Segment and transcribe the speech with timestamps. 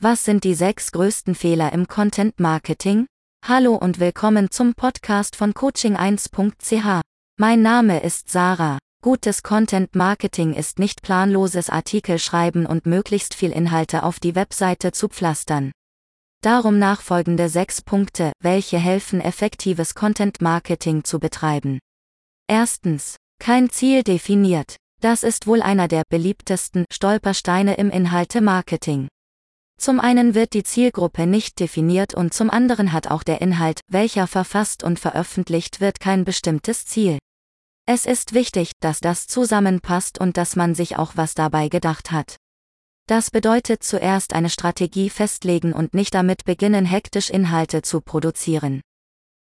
[0.00, 3.08] Was sind die sechs größten Fehler im Content Marketing?
[3.44, 7.00] Hallo und willkommen zum Podcast von coaching1.ch.
[7.36, 8.78] Mein Name ist Sarah.
[9.02, 14.92] Gutes Content Marketing ist nicht planloses Artikel schreiben und möglichst viel Inhalte auf die Webseite
[14.92, 15.72] zu pflastern.
[16.42, 21.80] Darum nachfolgende sechs Punkte, welche helfen effektives Content Marketing zu betreiben.
[22.46, 23.16] Erstens.
[23.40, 24.76] Kein Ziel definiert.
[25.00, 29.08] Das ist wohl einer der beliebtesten Stolpersteine im Inhalte-Marketing.
[29.78, 34.26] Zum einen wird die Zielgruppe nicht definiert und zum anderen hat auch der Inhalt, welcher
[34.26, 37.18] verfasst und veröffentlicht wird, kein bestimmtes Ziel.
[37.86, 42.36] Es ist wichtig, dass das zusammenpasst und dass man sich auch was dabei gedacht hat.
[43.06, 48.82] Das bedeutet zuerst eine Strategie festlegen und nicht damit beginnen, hektisch Inhalte zu produzieren.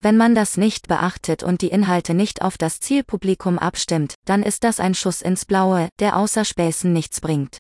[0.01, 4.63] Wenn man das nicht beachtet und die Inhalte nicht auf das Zielpublikum abstimmt, dann ist
[4.63, 7.59] das ein Schuss ins Blaue, der außer Späßen nichts bringt.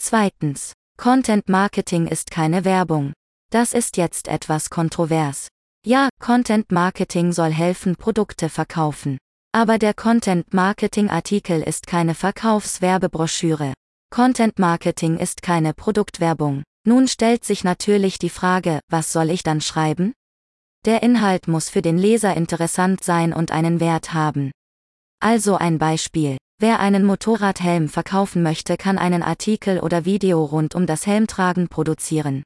[0.00, 0.77] Zweitens.
[1.00, 3.12] Content Marketing ist keine Werbung.
[3.52, 5.46] Das ist jetzt etwas kontrovers.
[5.86, 9.16] Ja, Content Marketing soll helfen, Produkte verkaufen.
[9.52, 13.74] Aber der Content Marketing Artikel ist keine Verkaufswerbebroschüre.
[14.10, 16.64] Content Marketing ist keine Produktwerbung.
[16.84, 20.14] Nun stellt sich natürlich die Frage, was soll ich dann schreiben?
[20.84, 24.50] Der Inhalt muss für den Leser interessant sein und einen Wert haben.
[25.20, 26.38] Also ein Beispiel.
[26.60, 32.42] Wer einen Motorradhelm verkaufen möchte, kann einen Artikel oder Video rund um das Helmtragen produzieren.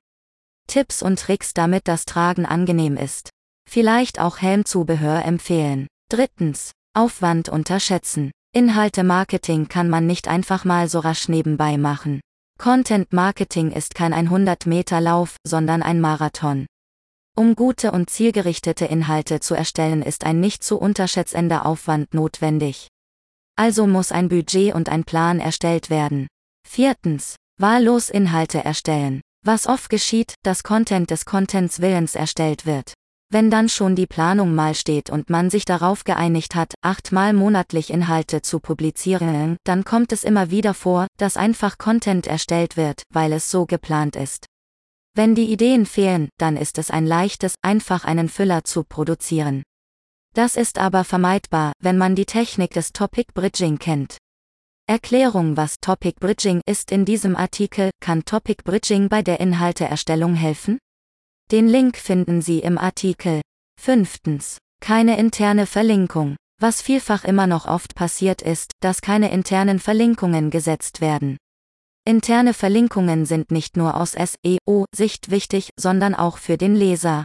[0.66, 3.30] Tipps und Tricks, damit das Tragen angenehm ist.
[3.66, 5.86] Vielleicht auch Helmzubehör empfehlen.
[6.10, 6.72] Drittens.
[6.94, 8.32] Aufwand unterschätzen.
[8.54, 12.20] Inhalte Marketing kann man nicht einfach mal so rasch nebenbei machen.
[12.58, 16.66] Content Marketing ist kein 100 Meter Lauf, sondern ein Marathon.
[17.34, 22.88] Um gute und zielgerichtete Inhalte zu erstellen, ist ein nicht zu unterschätzender Aufwand notwendig.
[23.64, 26.26] Also muss ein Budget und ein Plan erstellt werden.
[26.68, 27.36] Viertens.
[27.60, 29.20] Wahllos Inhalte erstellen.
[29.46, 32.92] Was oft geschieht, dass Content des Contents Willens erstellt wird.
[33.30, 37.90] Wenn dann schon die Planung mal steht und man sich darauf geeinigt hat, achtmal monatlich
[37.90, 43.32] Inhalte zu publizieren, dann kommt es immer wieder vor, dass einfach Content erstellt wird, weil
[43.32, 44.46] es so geplant ist.
[45.14, 49.62] Wenn die Ideen fehlen, dann ist es ein leichtes, einfach einen Füller zu produzieren.
[50.34, 54.16] Das ist aber vermeidbar, wenn man die Technik des Topic Bridging kennt.
[54.88, 60.78] Erklärung Was Topic Bridging ist in diesem Artikel, kann Topic Bridging bei der Inhalteerstellung helfen?
[61.50, 63.42] Den Link finden Sie im Artikel.
[63.78, 64.58] Fünftens.
[64.80, 66.36] Keine interne Verlinkung.
[66.60, 71.36] Was vielfach immer noch oft passiert ist, dass keine internen Verlinkungen gesetzt werden.
[72.04, 77.22] Interne Verlinkungen sind nicht nur aus SEO-Sicht wichtig, sondern auch für den Leser.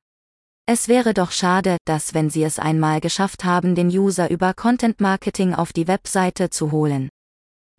[0.70, 5.00] Es wäre doch schade, dass wenn Sie es einmal geschafft haben, den User über Content
[5.00, 7.08] Marketing auf die Webseite zu holen.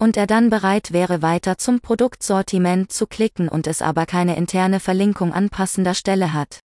[0.01, 4.81] Und er dann bereit wäre, weiter zum Produktsortiment zu klicken und es aber keine interne
[4.81, 6.61] Verlinkung an passender Stelle hat.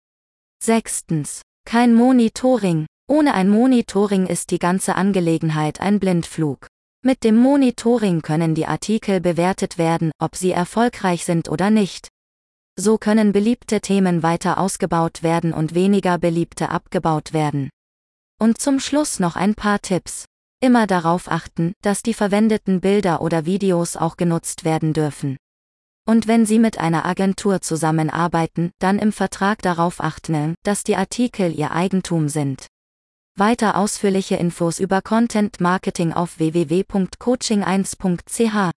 [0.63, 1.41] Sechstens.
[1.65, 2.85] Kein Monitoring.
[3.09, 6.67] Ohne ein Monitoring ist die ganze Angelegenheit ein Blindflug.
[7.03, 12.10] Mit dem Monitoring können die Artikel bewertet werden, ob sie erfolgreich sind oder nicht.
[12.83, 17.69] So können beliebte Themen weiter ausgebaut werden und weniger beliebte abgebaut werden.
[18.39, 20.25] Und zum Schluss noch ein paar Tipps.
[20.61, 25.37] Immer darauf achten, dass die verwendeten Bilder oder Videos auch genutzt werden dürfen.
[26.07, 31.53] Und wenn Sie mit einer Agentur zusammenarbeiten, dann im Vertrag darauf achten, dass die Artikel
[31.53, 32.65] Ihr Eigentum sind.
[33.37, 38.71] Weiter ausführliche Infos über Content Marketing auf www.coaching1.ch